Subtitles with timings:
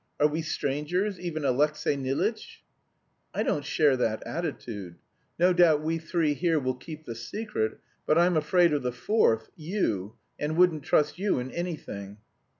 [0.19, 2.63] Are we strangers, even Alexey Nilitch?"
[3.35, 4.95] "I don't share that attitude.
[5.37, 7.77] No doubt we three here will keep the secret,
[8.07, 12.17] but I'm afraid of the fourth, you, and wouldn't trust you in anything...."